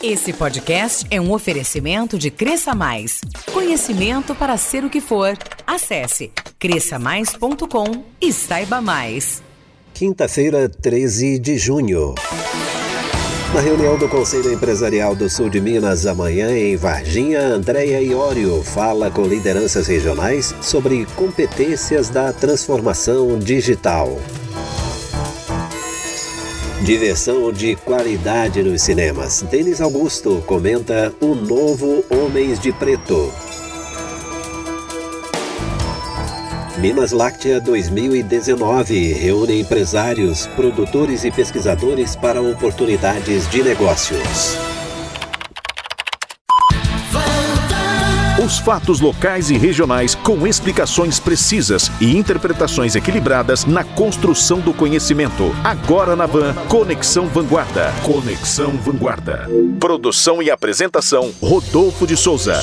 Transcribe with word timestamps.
Esse 0.00 0.32
podcast 0.32 1.04
é 1.10 1.20
um 1.20 1.32
oferecimento 1.32 2.16
de 2.16 2.30
Cresça 2.30 2.72
Mais. 2.72 3.20
Conhecimento 3.52 4.32
para 4.32 4.56
ser 4.56 4.84
o 4.84 4.90
que 4.90 5.00
for. 5.00 5.36
Acesse 5.66 6.30
cresçamais.com 6.56 8.04
e 8.20 8.32
saiba 8.32 8.80
mais. 8.80 9.42
Quinta-feira, 9.92 10.68
13 10.68 11.40
de 11.40 11.58
junho. 11.58 12.14
Na 13.52 13.60
reunião 13.60 13.98
do 13.98 14.08
Conselho 14.08 14.52
Empresarial 14.52 15.16
do 15.16 15.28
Sul 15.28 15.50
de 15.50 15.60
Minas 15.60 16.06
amanhã 16.06 16.56
em 16.56 16.76
Varginha, 16.76 17.40
Andréia 17.40 18.00
Iório 18.00 18.62
fala 18.62 19.10
com 19.10 19.22
lideranças 19.22 19.88
regionais 19.88 20.54
sobre 20.62 21.06
competências 21.16 22.08
da 22.08 22.32
transformação 22.32 23.36
digital. 23.36 24.16
Diversão 26.82 27.52
de 27.52 27.74
qualidade 27.74 28.62
nos 28.62 28.82
cinemas. 28.82 29.42
Denis 29.42 29.80
Augusto 29.80 30.42
comenta 30.46 31.12
o 31.20 31.34
novo 31.34 32.04
Homens 32.08 32.60
de 32.60 32.72
Preto. 32.72 33.32
Minas 36.78 37.10
Láctea 37.10 37.60
2019 37.60 39.12
reúne 39.12 39.60
empresários, 39.60 40.46
produtores 40.54 41.24
e 41.24 41.32
pesquisadores 41.32 42.14
para 42.14 42.40
oportunidades 42.40 43.50
de 43.50 43.64
negócios. 43.64 44.77
Os 48.48 48.58
fatos 48.58 48.98
locais 48.98 49.50
e 49.50 49.58
regionais 49.58 50.14
com 50.14 50.46
explicações 50.46 51.20
precisas 51.20 51.92
e 52.00 52.16
interpretações 52.16 52.96
equilibradas 52.96 53.66
na 53.66 53.84
construção 53.84 54.58
do 54.58 54.72
conhecimento. 54.72 55.54
Agora 55.62 56.16
na 56.16 56.24
Van, 56.24 56.54
Conexão 56.66 57.26
Vanguarda. 57.26 57.92
Conexão 58.02 58.70
Vanguarda. 58.78 59.46
Produção 59.78 60.42
e 60.42 60.50
apresentação: 60.50 61.30
Rodolfo 61.42 62.06
de 62.06 62.16
Souza. 62.16 62.62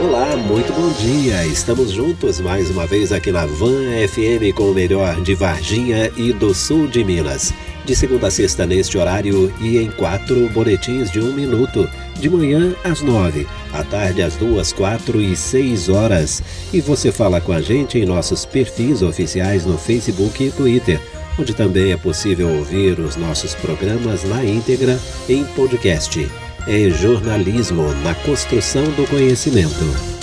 Olá, 0.00 0.36
muito 0.36 0.72
bom 0.72 0.88
dia. 1.00 1.44
Estamos 1.46 1.90
juntos 1.90 2.38
mais 2.38 2.70
uma 2.70 2.86
vez 2.86 3.10
aqui 3.10 3.32
na 3.32 3.46
Van 3.46 4.06
FM 4.06 4.54
com 4.54 4.70
o 4.70 4.74
melhor 4.74 5.20
de 5.20 5.34
Varginha 5.34 6.12
e 6.16 6.32
do 6.32 6.54
sul 6.54 6.86
de 6.86 7.02
Minas. 7.02 7.52
De 7.84 7.94
segunda 7.94 8.28
a 8.28 8.30
sexta 8.30 8.64
neste 8.64 8.96
horário 8.96 9.52
e 9.60 9.76
em 9.76 9.90
quatro 9.90 10.48
boletins 10.48 11.10
de 11.10 11.20
um 11.20 11.32
minuto. 11.32 11.88
De 12.18 12.30
manhã 12.30 12.74
às 12.82 13.02
nove, 13.02 13.46
à 13.72 13.84
tarde 13.84 14.22
às 14.22 14.36
duas, 14.36 14.72
quatro 14.72 15.20
e 15.20 15.36
seis 15.36 15.90
horas. 15.90 16.42
E 16.72 16.80
você 16.80 17.12
fala 17.12 17.40
com 17.40 17.52
a 17.52 17.60
gente 17.60 17.98
em 17.98 18.06
nossos 18.06 18.46
perfis 18.46 19.02
oficiais 19.02 19.66
no 19.66 19.76
Facebook 19.76 20.42
e 20.42 20.50
Twitter, 20.50 20.98
onde 21.38 21.52
também 21.52 21.92
é 21.92 21.96
possível 21.96 22.48
ouvir 22.48 22.98
os 22.98 23.16
nossos 23.16 23.54
programas 23.54 24.24
na 24.24 24.42
íntegra 24.42 24.98
em 25.28 25.44
podcast. 25.44 26.26
É 26.66 26.88
jornalismo 26.88 27.92
na 28.02 28.14
construção 28.14 28.84
do 28.92 29.06
conhecimento. 29.08 30.13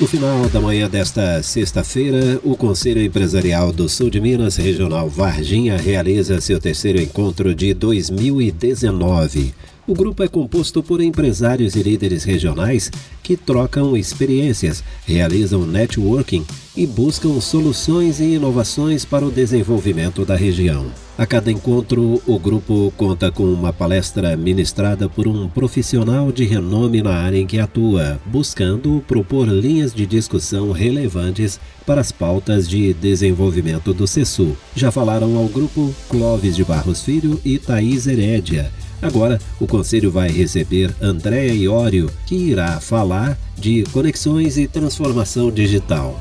No 0.00 0.06
final 0.06 0.48
da 0.50 0.60
manhã 0.60 0.88
desta 0.88 1.42
sexta-feira, 1.42 2.40
o 2.44 2.56
Conselho 2.56 3.02
Empresarial 3.02 3.72
do 3.72 3.88
Sul 3.88 4.08
de 4.08 4.20
Minas, 4.20 4.54
Regional 4.54 5.08
Varginha, 5.08 5.76
realiza 5.76 6.40
seu 6.40 6.60
terceiro 6.60 7.00
encontro 7.00 7.52
de 7.52 7.74
2019. 7.74 9.52
O 9.88 9.94
grupo 9.94 10.22
é 10.22 10.28
composto 10.28 10.84
por 10.84 11.00
empresários 11.00 11.74
e 11.74 11.82
líderes 11.82 12.22
regionais 12.22 12.92
que 13.24 13.36
trocam 13.36 13.96
experiências, 13.96 14.84
realizam 15.04 15.66
networking 15.66 16.46
e 16.78 16.86
buscam 16.86 17.40
soluções 17.40 18.20
e 18.20 18.34
inovações 18.34 19.04
para 19.04 19.26
o 19.26 19.32
desenvolvimento 19.32 20.24
da 20.24 20.36
região. 20.36 20.86
A 21.18 21.26
cada 21.26 21.50
encontro, 21.50 22.22
o 22.24 22.38
grupo 22.38 22.92
conta 22.96 23.32
com 23.32 23.42
uma 23.52 23.72
palestra 23.72 24.36
ministrada 24.36 25.08
por 25.08 25.26
um 25.26 25.48
profissional 25.48 26.30
de 26.30 26.44
renome 26.44 27.02
na 27.02 27.14
área 27.14 27.36
em 27.36 27.46
que 27.46 27.58
atua, 27.58 28.20
buscando 28.24 29.02
propor 29.08 29.48
linhas 29.48 29.92
de 29.92 30.06
discussão 30.06 30.70
relevantes 30.70 31.58
para 31.84 32.00
as 32.00 32.12
pautas 32.12 32.68
de 32.68 32.94
desenvolvimento 32.94 33.92
do 33.92 34.06
CESU. 34.06 34.56
Já 34.76 34.92
falaram 34.92 35.36
ao 35.36 35.48
grupo 35.48 35.92
Clóvis 36.08 36.54
de 36.54 36.62
Barros 36.62 37.02
Filho 37.02 37.40
e 37.44 37.58
Thaís 37.58 38.06
Herédia 38.06 38.70
Agora, 39.00 39.40
o 39.60 39.66
Conselho 39.66 40.10
vai 40.10 40.28
receber 40.28 40.92
Andréa 41.00 41.54
Iório, 41.54 42.10
que 42.26 42.34
irá 42.34 42.80
falar 42.80 43.38
de 43.56 43.84
conexões 43.92 44.58
e 44.58 44.66
transformação 44.66 45.50
digital. 45.50 46.20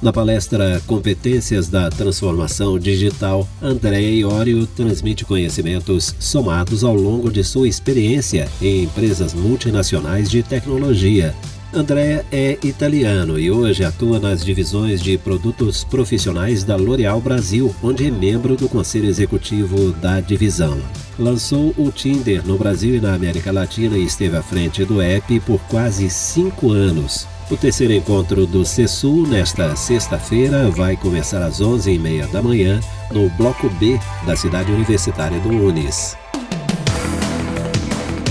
Na 0.00 0.12
palestra 0.12 0.80
Competências 0.86 1.68
da 1.68 1.90
Transformação 1.90 2.78
Digital, 2.78 3.48
Andréa 3.60 4.10
Iório 4.10 4.66
transmite 4.66 5.24
conhecimentos 5.24 6.14
somados 6.20 6.84
ao 6.84 6.94
longo 6.94 7.32
de 7.32 7.42
sua 7.42 7.68
experiência 7.68 8.48
em 8.62 8.84
empresas 8.84 9.34
multinacionais 9.34 10.30
de 10.30 10.42
tecnologia, 10.42 11.34
André 11.72 12.24
é 12.32 12.58
italiano 12.62 13.38
e 13.38 13.50
hoje 13.50 13.84
atua 13.84 14.18
nas 14.18 14.42
divisões 14.42 15.02
de 15.02 15.18
produtos 15.18 15.84
profissionais 15.84 16.64
da 16.64 16.76
L'Oréal 16.76 17.20
Brasil, 17.20 17.74
onde 17.82 18.06
é 18.06 18.10
membro 18.10 18.56
do 18.56 18.70
conselho 18.70 19.06
executivo 19.06 19.92
da 19.92 20.18
divisão. 20.18 20.78
Lançou 21.18 21.74
o 21.76 21.90
Tinder 21.90 22.46
no 22.46 22.56
Brasil 22.56 22.94
e 22.94 23.00
na 23.00 23.14
América 23.14 23.52
Latina 23.52 23.98
e 23.98 24.04
esteve 24.04 24.36
à 24.36 24.42
frente 24.42 24.82
do 24.84 25.02
app 25.02 25.40
por 25.40 25.60
quase 25.68 26.08
cinco 26.08 26.70
anos. 26.72 27.26
O 27.50 27.56
terceiro 27.56 27.94
encontro 27.94 28.46
do 28.46 28.62
CESU, 28.62 29.26
nesta 29.26 29.74
sexta-feira, 29.74 30.70
vai 30.70 30.98
começar 30.98 31.42
às 31.42 31.62
11h30 31.62 32.30
da 32.30 32.42
manhã 32.42 32.78
no 33.10 33.30
Bloco 33.30 33.70
B 33.70 33.98
da 34.26 34.36
cidade 34.36 34.70
universitária 34.70 35.40
do 35.40 35.48
Unis. 35.48 36.14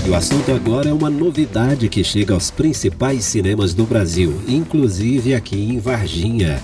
E 0.06 0.08
o 0.08 0.14
assunto 0.14 0.52
agora 0.52 0.90
é 0.90 0.92
uma 0.92 1.10
novidade 1.10 1.88
que 1.88 2.04
chega 2.04 2.32
aos 2.32 2.52
principais 2.52 3.24
cinemas 3.24 3.74
do 3.74 3.84
Brasil, 3.84 4.40
inclusive 4.46 5.34
aqui 5.34 5.56
em 5.56 5.80
Varginha. 5.80 6.62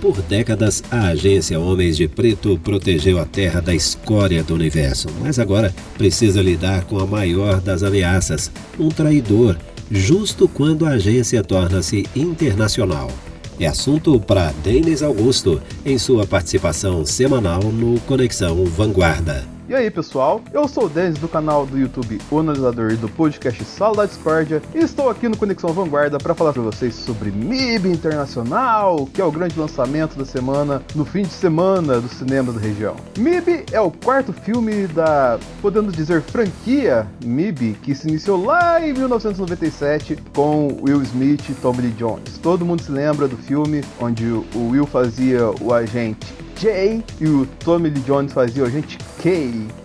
Por 0.00 0.22
décadas, 0.22 0.84
a 0.88 1.08
agência 1.08 1.58
Homens 1.58 1.96
de 1.96 2.06
Preto 2.06 2.56
protegeu 2.62 3.18
a 3.18 3.24
terra 3.24 3.60
da 3.60 3.74
escória 3.74 4.44
do 4.44 4.54
universo, 4.54 5.08
mas 5.20 5.40
agora 5.40 5.74
precisa 5.98 6.40
lidar 6.40 6.84
com 6.84 7.00
a 7.00 7.06
maior 7.06 7.60
das 7.60 7.82
ameaças, 7.82 8.48
um 8.78 8.90
traidor, 8.90 9.56
justo 9.90 10.48
quando 10.48 10.86
a 10.86 10.90
agência 10.90 11.42
torna-se 11.42 12.06
internacional. 12.14 13.10
É 13.58 13.66
assunto 13.66 14.20
para 14.20 14.52
Denis 14.62 15.02
Augusto, 15.02 15.62
em 15.84 15.98
sua 15.98 16.26
participação 16.26 17.06
semanal 17.06 17.62
no 17.62 17.98
Conexão 18.00 18.64
Vanguarda. 18.66 19.55
E 19.68 19.74
aí 19.74 19.90
pessoal, 19.90 20.40
eu 20.52 20.68
sou 20.68 20.84
o 20.84 20.88
Denis 20.88 21.18
do 21.18 21.26
canal 21.26 21.66
do 21.66 21.76
YouTube 21.76 22.20
O 22.30 22.38
Analisador 22.38 22.92
e 22.92 22.96
do 22.96 23.08
podcast 23.08 23.64
Sala 23.64 23.96
da 23.96 24.06
Discordia 24.06 24.62
e 24.72 24.78
estou 24.78 25.10
aqui 25.10 25.28
no 25.28 25.36
Conexão 25.36 25.72
Vanguarda 25.72 26.18
para 26.18 26.36
falar 26.36 26.52
para 26.52 26.62
vocês 26.62 26.94
sobre 26.94 27.32
MIB 27.32 27.90
Internacional, 27.90 29.08
que 29.12 29.20
é 29.20 29.24
o 29.24 29.32
grande 29.32 29.58
lançamento 29.58 30.16
da 30.16 30.24
semana 30.24 30.80
no 30.94 31.04
fim 31.04 31.22
de 31.22 31.32
semana 31.32 32.00
dos 32.00 32.12
cinemas 32.12 32.54
da 32.54 32.60
região. 32.60 32.94
MIB 33.18 33.64
é 33.72 33.80
o 33.80 33.90
quarto 33.90 34.32
filme 34.32 34.86
da, 34.86 35.36
podemos 35.60 35.94
dizer, 35.94 36.22
franquia 36.22 37.04
MIB, 37.24 37.76
que 37.82 37.92
se 37.92 38.06
iniciou 38.06 38.44
lá 38.44 38.80
em 38.80 38.92
1997 38.92 40.16
com 40.32 40.78
Will 40.80 41.02
Smith 41.02 41.48
e 41.48 41.54
Tommy 41.54 41.82
Lee 41.82 41.90
Jones. 41.90 42.38
Todo 42.40 42.64
mundo 42.64 42.82
se 42.82 42.92
lembra 42.92 43.26
do 43.26 43.36
filme 43.36 43.82
onde 44.00 44.26
o 44.26 44.46
Will 44.70 44.86
fazia 44.86 45.50
o 45.60 45.74
agente 45.74 46.46
Jay 46.58 47.04
e 47.20 47.26
o 47.26 47.46
Tommy 47.64 47.90
Lee 47.90 48.02
Jones 48.02 48.32
fazia 48.32 48.62
o 48.62 48.66
agente 48.66 48.98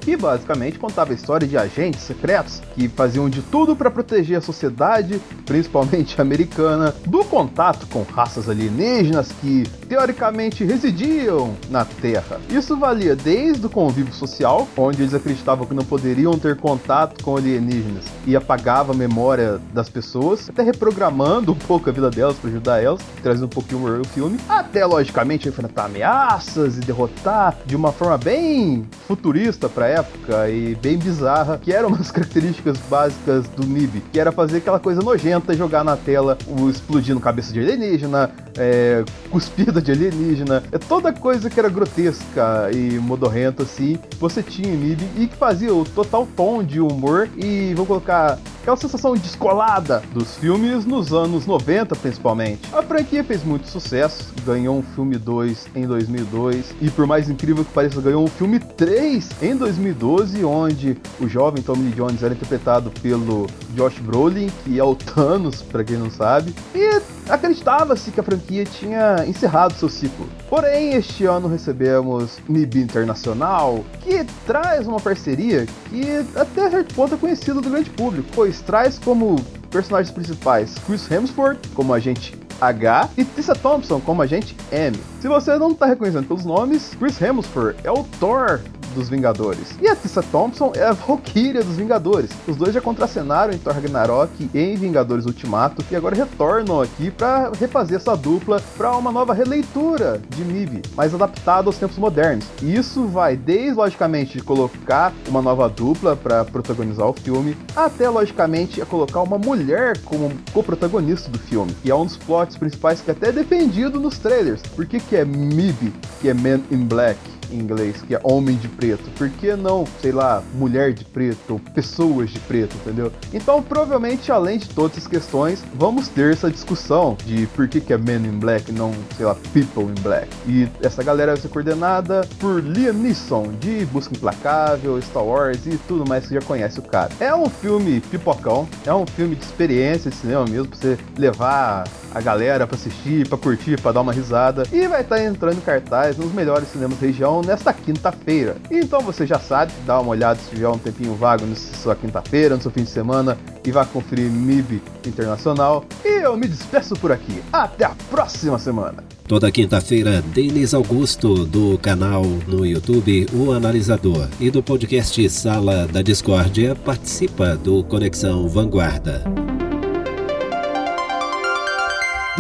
Que 0.01 0.15
basicamente 0.15 0.77
contava 0.77 1.15
história 1.15 1.47
de 1.47 1.57
agentes 1.57 2.01
secretos 2.01 2.61
que 2.75 2.87
faziam 2.87 3.27
de 3.27 3.41
tudo 3.41 3.75
para 3.75 3.89
proteger 3.89 4.37
a 4.37 4.41
sociedade, 4.41 5.19
principalmente 5.47 6.13
americana, 6.21 6.93
do 7.07 7.25
contato 7.25 7.87
com 7.87 8.03
raças 8.03 8.47
alienígenas 8.47 9.31
que 9.41 9.63
teoricamente 9.89 10.63
residiam 10.63 11.55
na 11.71 11.83
Terra. 11.83 12.39
Isso 12.51 12.77
valia 12.77 13.15
desde 13.15 13.65
o 13.65 13.69
convívio 13.69 14.13
social, 14.13 14.67
onde 14.77 15.01
eles 15.01 15.13
acreditavam 15.15 15.65
que 15.65 15.73
não 15.73 15.83
poderiam 15.83 16.37
ter 16.37 16.55
contato 16.55 17.23
com 17.23 17.35
alienígenas 17.35 18.05
e 18.27 18.35
apagava 18.35 18.93
a 18.93 18.95
memória 18.95 19.59
das 19.73 19.89
pessoas, 19.89 20.51
até 20.51 20.61
reprogramando 20.61 21.51
um 21.51 21.55
pouco 21.55 21.89
a 21.89 21.93
vida 21.93 22.11
delas 22.11 22.37
para 22.37 22.49
ajudar 22.51 22.83
elas, 22.83 23.01
trazendo 23.23 23.47
um 23.47 23.49
pouquinho 23.49 24.01
o 24.01 24.05
filme, 24.05 24.37
até 24.47 24.85
logicamente 24.85 25.49
enfrentar 25.49 25.85
ameaças 25.85 26.77
e 26.77 26.81
derrotar 26.81 27.57
de 27.65 27.75
uma 27.75 27.91
forma 27.91 28.19
bem 28.19 28.87
futurista 29.07 29.30
para 29.69 29.87
época 29.87 30.49
e 30.49 30.75
bem 30.75 30.97
bizarra, 30.97 31.57
que 31.57 31.71
eram 31.71 31.89
umas 31.89 32.09
características 32.11 32.77
básicas 32.89 33.47
do 33.49 33.65
MIB, 33.65 34.01
que 34.11 34.19
era 34.19 34.31
fazer 34.31 34.57
aquela 34.57 34.79
coisa 34.79 35.01
nojenta 35.01 35.53
jogar 35.55 35.83
na 35.83 35.95
tela 35.97 36.37
o 36.47 36.69
explodindo 36.69 37.19
cabeça 37.19 37.53
de 37.53 37.59
alienígena, 37.59 38.29
é, 38.57 39.03
cuspida 39.29 39.81
de 39.81 39.91
alienígena, 39.91 40.63
é 40.71 40.77
toda 40.77 41.11
coisa 41.13 41.49
que 41.49 41.59
era 41.59 41.69
grotesca 41.69 42.69
e 42.73 42.99
modorrenta 42.99 43.63
assim, 43.63 43.97
você 44.19 44.41
tinha 44.41 44.73
em 44.73 44.77
MIB 44.77 45.09
e 45.17 45.27
que 45.27 45.35
fazia 45.35 45.73
o 45.73 45.83
total 45.83 46.27
tom 46.35 46.63
de 46.63 46.79
humor 46.79 47.29
e 47.37 47.73
vou 47.73 47.85
colocar 47.85 48.39
aquela 48.61 48.77
sensação 48.77 49.13
descolada 49.15 50.01
dos 50.13 50.37
filmes 50.37 50.85
nos 50.85 51.11
anos 51.11 51.45
90, 51.45 51.95
principalmente. 51.95 52.61
A 52.73 52.83
franquia 52.83 53.23
fez 53.23 53.43
muito 53.43 53.67
sucesso, 53.67 54.33
ganhou 54.45 54.77
um 54.77 54.83
filme 54.83 55.17
2 55.17 55.67
em 55.75 55.87
2002 55.87 56.75
e, 56.79 56.89
por 56.89 57.07
mais 57.07 57.29
incrível 57.29 57.65
que 57.65 57.71
pareça, 57.71 57.99
ganhou 58.01 58.23
um 58.23 58.27
filme 58.27 58.59
3 58.59 59.29
em 59.41 59.55
2012, 59.55 60.45
onde 60.45 60.97
o 61.19 61.27
jovem 61.27 61.63
Tommy 61.63 61.91
Jones 61.91 62.21
era 62.21 62.33
interpretado 62.33 62.91
pelo 63.01 63.47
Josh 63.73 63.99
Brolin, 63.99 64.49
que 64.63 64.79
é 64.79 64.83
o 64.83 64.95
Thanos, 64.95 65.61
para 65.61 65.83
quem 65.83 65.97
não 65.97 66.09
sabe, 66.09 66.53
e 66.73 67.01
acreditava-se 67.29 68.11
que 68.11 68.19
a 68.19 68.23
franquia 68.23 68.65
tinha 68.65 69.25
encerrado 69.27 69.73
seu 69.73 69.89
ciclo. 69.89 70.27
Porém, 70.49 70.93
este 70.93 71.25
ano 71.25 71.47
recebemos 71.47 72.39
MIB 72.47 72.81
Internacional, 72.81 73.83
que 74.01 74.23
traz 74.45 74.87
uma 74.87 74.99
parceria 74.99 75.65
que 75.89 76.25
até 76.35 76.69
certo 76.69 76.93
ponto 76.93 77.15
é 77.15 77.17
conhecida 77.17 77.61
do 77.61 77.69
grande 77.69 77.89
público, 77.89 78.29
pois 78.33 78.61
traz 78.61 78.99
como 78.99 79.35
personagens 79.69 80.13
principais 80.13 80.75
Chris 80.85 81.09
Hemsworth 81.09 81.59
como 81.73 81.93
agente 81.93 82.37
H 82.59 83.09
e 83.17 83.25
Tessa 83.25 83.55
Thompson 83.55 83.99
como 83.99 84.21
agente 84.21 84.55
M. 84.71 84.95
Se 85.19 85.27
você 85.27 85.57
não 85.57 85.71
está 85.71 85.87
reconhecendo 85.87 86.27
pelos 86.27 86.45
nomes, 86.45 86.91
Chris 86.99 87.19
Hemsworth 87.19 87.77
é 87.83 87.91
o 87.91 88.03
Thor 88.19 88.59
dos 88.91 89.09
Vingadores. 89.09 89.75
E 89.81 89.87
a 89.87 89.95
Tessa 89.95 90.21
Thompson 90.21 90.71
é 90.75 90.83
a 90.83 90.91
Valkyria 90.91 91.63
dos 91.63 91.75
Vingadores. 91.75 92.29
Os 92.47 92.55
dois 92.55 92.73
já 92.73 92.81
contracenaram 92.81 93.53
em 93.53 93.57
Thor 93.57 93.73
Ragnarok 93.73 94.49
e 94.53 94.59
em 94.59 94.75
Vingadores 94.75 95.25
Ultimato 95.25 95.83
e 95.89 95.95
agora 95.95 96.15
retornam 96.15 96.81
aqui 96.81 97.09
para 97.09 97.51
refazer 97.59 97.97
essa 97.97 98.15
dupla 98.15 98.61
para 98.77 98.95
uma 98.95 99.11
nova 99.11 99.33
releitura 99.33 100.21
de 100.29 100.43
MIB, 100.43 100.81
mais 100.95 101.13
adaptada 101.13 101.67
aos 101.67 101.77
tempos 101.77 101.97
modernos. 101.97 102.45
E 102.61 102.75
isso 102.75 103.05
vai 103.05 103.35
desde, 103.35 103.73
logicamente, 103.73 104.37
de 104.37 104.43
colocar 104.43 105.13
uma 105.27 105.41
nova 105.41 105.67
dupla 105.69 106.15
para 106.15 106.45
protagonizar 106.45 107.07
o 107.07 107.13
filme, 107.13 107.57
até, 107.75 108.09
logicamente, 108.09 108.81
a 108.81 108.85
colocar 108.85 109.21
uma 109.21 109.37
mulher 109.37 109.97
como 110.03 110.31
co-protagonista 110.53 111.29
do 111.29 111.39
filme. 111.39 111.75
E 111.83 111.91
é 111.91 111.95
um 111.95 112.05
dos 112.05 112.17
plots 112.17 112.57
principais 112.57 113.01
que 113.01 113.11
até 113.11 113.29
é 113.29 113.31
defendido 113.31 113.99
nos 113.99 114.17
trailers. 114.17 114.61
Por 114.61 114.85
que, 114.85 114.99
que 114.99 115.15
é 115.15 115.23
MIB, 115.23 115.93
que 116.19 116.29
é 116.29 116.33
Men 116.33 116.63
in 116.69 116.85
Black? 116.85 117.30
Em 117.51 117.59
inglês, 117.59 118.01
que 118.01 118.15
é 118.15 118.19
homem 118.23 118.55
de 118.55 118.67
preto. 118.67 119.09
Por 119.17 119.29
que 119.29 119.55
não, 119.55 119.85
sei 120.01 120.11
lá, 120.11 120.43
mulher 120.55 120.93
de 120.93 121.05
preto 121.05 121.59
pessoas 121.73 122.29
de 122.29 122.39
preto, 122.39 122.75
entendeu? 122.77 123.11
Então, 123.33 123.61
provavelmente, 123.61 124.31
além 124.31 124.57
de 124.57 124.69
todas 124.69 124.97
essas 124.97 125.07
questões, 125.07 125.63
vamos 125.73 126.07
ter 126.07 126.33
essa 126.33 126.49
discussão 126.49 127.17
de 127.25 127.45
por 127.47 127.67
que, 127.67 127.79
que 127.81 127.93
é 127.93 127.97
Men 127.97 128.25
in 128.25 128.39
Black 128.39 128.71
e 128.71 128.73
não, 128.73 128.93
sei 129.15 129.25
lá, 129.25 129.35
People 129.53 129.83
in 129.83 130.01
Black. 130.01 130.27
E 130.47 130.67
essa 130.81 131.03
galera 131.03 131.33
vai 131.33 131.41
ser 131.41 131.49
coordenada 131.49 132.27
por 132.39 132.63
Liam 132.63 132.93
Neeson, 132.93 133.53
de 133.59 133.85
Busca 133.85 134.15
Implacável, 134.15 135.01
Star 135.01 135.23
Wars 135.23 135.65
e 135.65 135.77
tudo 135.87 136.07
mais 136.07 136.27
que 136.27 136.33
já 136.33 136.41
conhece 136.41 136.79
o 136.79 136.83
cara. 136.83 137.11
É 137.19 137.33
um 137.33 137.49
filme 137.49 137.99
pipocão, 138.01 138.67
é 138.85 138.93
um 138.93 139.05
filme 139.05 139.35
de 139.35 139.43
experiência 139.43 140.09
de 140.09 140.17
cinema 140.17 140.45
mesmo, 140.45 140.67
pra 140.67 140.77
você 140.77 140.97
levar 141.17 141.83
a 142.13 142.21
galera 142.21 142.67
para 142.67 142.75
assistir, 142.75 143.27
para 143.27 143.37
curtir, 143.37 143.79
para 143.79 143.91
dar 143.91 144.01
uma 144.01 144.13
risada. 144.13 144.63
E 144.71 144.87
vai 144.87 145.01
estar 145.01 145.17
tá 145.17 145.23
entrando 145.23 145.57
em 145.57 145.61
cartaz 145.61 146.17
nos 146.17 146.33
melhores 146.33 146.67
cinemas 146.69 146.99
da 146.99 147.07
região 147.07 147.41
nesta 147.41 147.73
quinta-feira. 147.73 148.57
Então 148.69 149.01
você 149.01 149.25
já 149.25 149.39
sabe, 149.39 149.71
dá 149.85 149.99
uma 149.99 150.11
olhada 150.11 150.39
se 150.39 150.49
tiver 150.49 150.67
um 150.67 150.77
tempinho 150.77 151.15
vago 151.15 151.45
na 151.45 151.55
sua 151.55 151.95
quinta-feira, 151.95 152.55
no 152.55 152.61
seu 152.61 152.71
fim 152.71 152.83
de 152.83 152.89
semana 152.89 153.37
e 153.65 153.71
vá 153.71 153.85
conferir 153.85 154.29
MIB 154.29 154.81
Internacional. 155.05 155.85
E 156.03 156.23
eu 156.23 156.35
me 156.37 156.47
despeço 156.47 156.95
por 156.95 157.11
aqui. 157.11 157.41
Até 157.51 157.85
a 157.85 157.95
próxima 158.09 158.57
semana. 158.59 159.03
Toda 159.27 159.51
quinta-feira, 159.51 160.21
Denis 160.21 160.73
Augusto, 160.73 161.45
do 161.45 161.77
canal 161.77 162.23
no 162.47 162.65
YouTube 162.65 163.27
O 163.33 163.53
Analisador 163.53 164.27
e 164.39 164.51
do 164.51 164.61
podcast 164.61 165.29
Sala 165.29 165.87
da 165.87 166.01
Discórdia, 166.01 166.75
participa 166.75 167.55
do 167.55 167.83
Conexão 167.83 168.49
Vanguarda. 168.49 169.50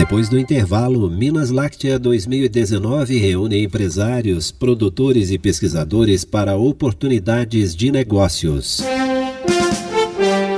Depois 0.01 0.27
do 0.27 0.39
intervalo, 0.39 1.07
Minas 1.11 1.51
Láctea 1.51 1.99
2019 1.99 3.19
reúne 3.19 3.63
empresários, 3.63 4.49
produtores 4.49 5.29
e 5.29 5.37
pesquisadores 5.37 6.25
para 6.25 6.57
oportunidades 6.57 7.75
de 7.75 7.91
negócios. 7.91 8.81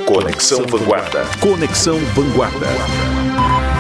Conexão 0.05 0.65
Vanguarda. 0.65 1.25
Conexão 1.41 1.99
Vanguarda. 2.15 3.12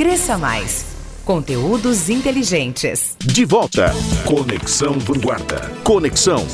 Cresça 0.00 0.38
Mais 0.38 0.86
Conteúdos 1.26 2.08
inteligentes. 2.08 3.18
De 3.22 3.44
volta. 3.44 3.92
Conexão 4.24 4.98
Vanguarda. 4.98 5.70
Conexão 5.84 6.46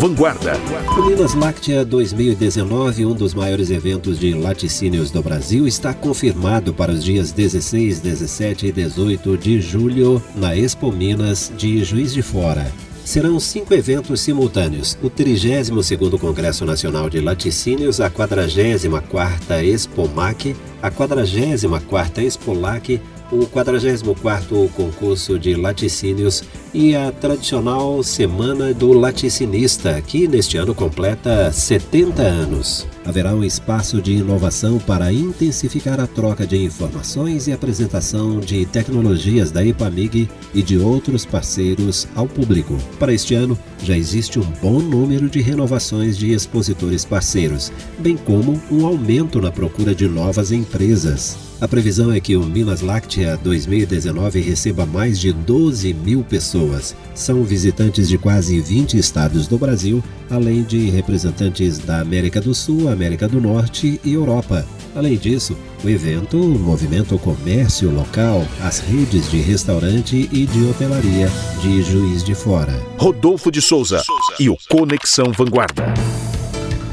Vanguarda. 0.00 0.54
O 0.96 1.10
Minas 1.10 1.34
Láctea 1.34 1.84
2019, 1.84 3.04
um 3.04 3.12
dos 3.12 3.34
maiores 3.34 3.68
eventos 3.68 4.18
de 4.18 4.32
laticínios 4.32 5.10
do 5.10 5.22
Brasil, 5.22 5.66
está 5.66 5.92
confirmado 5.92 6.72
para 6.72 6.92
os 6.92 7.04
dias 7.04 7.30
16, 7.30 8.00
17 8.00 8.68
e 8.68 8.72
18 8.72 9.36
de 9.36 9.60
julho 9.60 10.22
na 10.34 10.56
Expo 10.56 10.90
Minas 10.90 11.52
de 11.54 11.84
Juiz 11.84 12.10
de 12.10 12.22
Fora. 12.22 12.72
Serão 13.04 13.38
cinco 13.38 13.74
eventos 13.74 14.22
simultâneos: 14.22 14.96
o 15.02 15.10
32º 15.10 16.18
Congresso 16.18 16.64
Nacional 16.64 17.10
de 17.10 17.20
Laticínios, 17.20 18.00
a 18.00 18.10
44ª 18.10 19.62
Expomac, 19.62 20.56
a 20.84 20.90
44ª 20.90 22.18
Expolac, 22.22 23.00
o 23.32 23.38
44º 23.46 24.68
concurso 24.72 25.38
de 25.38 25.54
laticínios 25.54 26.44
e 26.74 26.94
a 26.94 27.10
tradicional 27.10 28.02
Semana 28.02 28.74
do 28.74 28.92
Laticinista, 28.92 29.98
que 30.02 30.28
neste 30.28 30.58
ano 30.58 30.74
completa 30.74 31.50
70 31.50 32.20
anos. 32.20 32.86
Haverá 33.04 33.34
um 33.34 33.44
espaço 33.44 34.00
de 34.00 34.12
inovação 34.12 34.78
para 34.78 35.12
intensificar 35.12 36.00
a 36.00 36.06
troca 36.06 36.46
de 36.46 36.56
informações 36.56 37.46
e 37.46 37.52
apresentação 37.52 38.40
de 38.40 38.64
tecnologias 38.64 39.50
da 39.50 39.64
EPAMIG 39.64 40.28
e 40.54 40.62
de 40.62 40.78
outros 40.78 41.26
parceiros 41.26 42.08
ao 42.14 42.26
público. 42.26 42.78
Para 42.98 43.12
este 43.12 43.34
ano, 43.34 43.58
já 43.82 43.96
existe 43.96 44.38
um 44.38 44.46
bom 44.62 44.78
número 44.80 45.28
de 45.28 45.40
renovações 45.42 46.16
de 46.16 46.32
expositores 46.32 47.04
parceiros, 47.04 47.70
bem 47.98 48.16
como 48.16 48.60
um 48.70 48.86
aumento 48.86 49.40
na 49.40 49.52
procura 49.52 49.94
de 49.94 50.08
novas 50.08 50.50
empresas. 50.50 51.36
A 51.60 51.68
previsão 51.68 52.12
é 52.12 52.20
que 52.20 52.36
o 52.36 52.44
Minas 52.44 52.80
Láctea 52.80 53.38
2019 53.42 54.40
receba 54.40 54.84
mais 54.84 55.18
de 55.18 55.32
12 55.32 55.94
mil 55.94 56.22
pessoas. 56.24 56.94
São 57.14 57.44
visitantes 57.44 58.08
de 58.08 58.18
quase 58.18 58.60
20 58.60 58.98
estados 58.98 59.46
do 59.46 59.56
Brasil, 59.56 60.02
além 60.28 60.62
de 60.62 60.90
representantes 60.90 61.78
da 61.78 62.00
América 62.00 62.40
do 62.40 62.54
Sul, 62.54 62.88
América 62.94 63.28
do 63.28 63.40
Norte 63.40 64.00
e 64.02 64.14
Europa. 64.14 64.66
Além 64.94 65.18
disso, 65.18 65.56
o 65.84 65.88
evento 65.88 66.38
movimenta 66.38 67.14
o 67.14 67.18
comércio 67.18 67.90
local, 67.90 68.46
as 68.62 68.78
redes 68.78 69.30
de 69.30 69.38
restaurante 69.38 70.28
e 70.32 70.46
de 70.46 70.64
hotelaria 70.64 71.28
de 71.60 71.82
Juiz 71.82 72.24
de 72.24 72.34
Fora. 72.34 72.80
Rodolfo 72.96 73.50
de 73.50 73.60
Souza 73.60 74.02
e 74.40 74.48
o 74.48 74.56
Conexão 74.68 75.32
Vanguarda. 75.32 75.92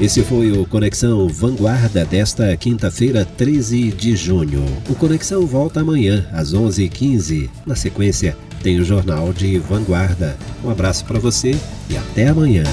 Esse 0.00 0.22
foi 0.22 0.50
o 0.50 0.66
Conexão 0.66 1.28
Vanguarda 1.28 2.04
desta 2.04 2.56
quinta-feira, 2.56 3.24
13 3.24 3.92
de 3.92 4.16
junho. 4.16 4.64
O 4.90 4.96
Conexão 4.96 5.46
volta 5.46 5.80
amanhã, 5.80 6.26
às 6.32 6.52
11h15. 6.52 7.48
Na 7.64 7.76
sequência, 7.76 8.36
tem 8.62 8.80
o 8.80 8.84
Jornal 8.84 9.32
de 9.32 9.58
Vanguarda. 9.60 10.36
Um 10.64 10.70
abraço 10.70 11.04
para 11.04 11.20
você 11.20 11.56
e 11.88 11.96
até 11.96 12.26
amanhã. 12.28 12.64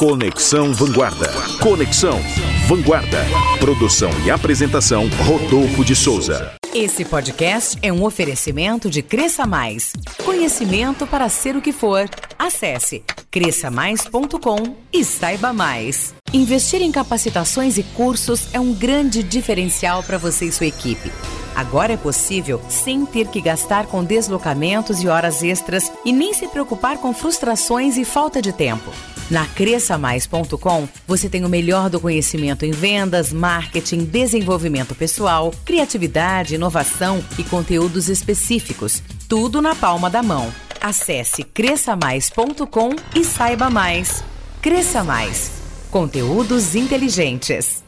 Conexão 0.00 0.72
Vanguarda. 0.72 1.30
Conexão 1.62 2.18
Vanguarda. 2.66 3.22
Produção 3.58 4.08
e 4.24 4.30
apresentação 4.30 5.06
Rodolfo 5.26 5.84
de 5.84 5.94
Souza. 5.94 6.54
Esse 6.74 7.04
podcast 7.04 7.78
é 7.82 7.92
um 7.92 8.02
oferecimento 8.02 8.88
de 8.88 9.02
Cresça 9.02 9.44
Mais. 9.46 9.92
Conhecimento 10.24 11.06
para 11.06 11.28
ser 11.28 11.54
o 11.54 11.60
que 11.60 11.70
for. 11.70 12.08
Acesse 12.38 13.04
cresçamais.com 13.30 14.74
e 14.90 15.04
saiba 15.04 15.52
mais. 15.52 16.14
Investir 16.32 16.80
em 16.80 16.90
capacitações 16.90 17.76
e 17.76 17.82
cursos 17.82 18.48
é 18.54 18.58
um 18.58 18.72
grande 18.72 19.22
diferencial 19.22 20.02
para 20.02 20.16
você 20.16 20.46
e 20.46 20.52
sua 20.52 20.64
equipe. 20.64 21.12
Agora 21.54 21.92
é 21.92 21.98
possível 21.98 22.58
sem 22.70 23.04
ter 23.04 23.28
que 23.28 23.42
gastar 23.42 23.84
com 23.84 24.02
deslocamentos 24.02 25.02
e 25.02 25.08
horas 25.08 25.42
extras 25.42 25.92
e 26.06 26.10
nem 26.10 26.32
se 26.32 26.48
preocupar 26.48 26.96
com 26.96 27.12
frustrações 27.12 27.98
e 27.98 28.04
falta 28.06 28.40
de 28.40 28.50
tempo. 28.50 28.90
Na 29.30 29.46
cresçamais.com, 29.46 30.88
você 31.06 31.28
tem 31.28 31.44
o 31.44 31.48
melhor 31.48 31.88
do 31.88 32.00
conhecimento 32.00 32.64
em 32.64 32.72
vendas, 32.72 33.32
marketing, 33.32 34.04
desenvolvimento 34.04 34.92
pessoal, 34.92 35.54
criatividade, 35.64 36.56
inovação 36.56 37.22
e 37.38 37.44
conteúdos 37.44 38.08
específicos. 38.08 39.00
Tudo 39.28 39.62
na 39.62 39.76
palma 39.76 40.10
da 40.10 40.20
mão. 40.20 40.52
Acesse 40.80 41.44
cresçamais.com 41.44 42.96
e 43.14 43.24
saiba 43.24 43.70
mais. 43.70 44.24
Cresça 44.60 45.04
Mais. 45.04 45.52
Conteúdos 45.90 46.74
inteligentes. 46.74 47.84